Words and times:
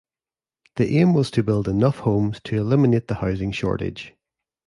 The 0.77 0.97
aim 0.97 1.13
was 1.13 1.29
to 1.29 1.43
build 1.43 1.67
enough 1.67 1.99
homes 1.99 2.39
to 2.45 2.57
eliminate 2.57 3.07
the 3.07 3.13
housing 3.21 3.51
shortage. 3.51 4.15